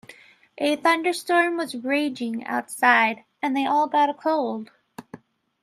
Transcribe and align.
A 0.57 0.77
thunderstorm 0.77 1.57
was 1.57 1.75
raging 1.75 2.43
outside 2.47 3.23
and 3.39 3.55
they 3.55 3.67
all 3.67 3.85
got 3.85 4.09
a 4.09 4.15
cold. 4.15 4.71